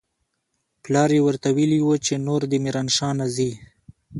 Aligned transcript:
پلار 0.83 1.09
يې 1.15 1.21
ورته 1.27 1.47
ويلي 1.55 1.79
و 1.83 1.89
چې 2.05 2.13
نور 2.27 2.41
دې 2.51 2.57
ميرانشاه 2.65 3.11
نه 3.19 3.25
ځي. 3.35 3.51